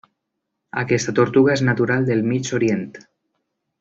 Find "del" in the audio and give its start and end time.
2.09-2.25